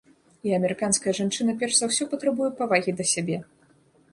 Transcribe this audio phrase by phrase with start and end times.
[0.47, 3.37] І амерыканская жанчына перш за ўсё патрабуе павагі да сябе.